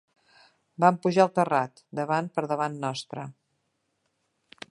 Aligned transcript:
Van 0.83 0.95
pujar 1.03 1.21
al 1.25 1.29
terrat, 1.35 1.83
davant 1.99 2.31
per 2.37 2.45
davant 2.53 2.79
nostre 2.87 3.27